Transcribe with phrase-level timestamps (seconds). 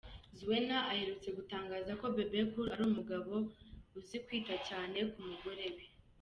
[0.39, 3.31] Zuena aherutse gutangaza ko Bebe Cool ari umugabo
[3.97, 5.83] uzi kwita cyane ku mugore we.